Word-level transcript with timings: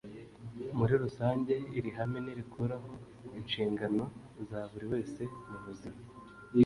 muri 0.77 0.93
rusange. 1.03 1.53
iri 1.77 1.89
hame 1.97 2.17
ntirikuraho 2.23 2.89
inshingano 3.39 4.03
za 4.49 4.59
buri 4.71 4.85
wese 4.93 5.21
mu 5.49 5.57
buzima, 5.65 5.99